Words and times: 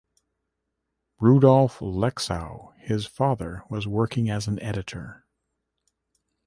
Rudolph 1.19 1.77
Lexow, 1.77 2.73
his 2.79 3.05
father 3.05 3.61
was 3.69 3.85
working 3.87 4.31
as 4.31 4.47
an 4.47 4.59
editor. 4.59 5.27